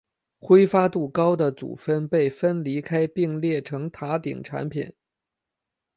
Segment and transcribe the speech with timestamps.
[0.39, 4.91] 挥发度高的组分被分离开并形成塔顶产品。